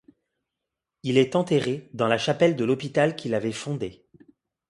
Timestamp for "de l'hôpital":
2.55-3.15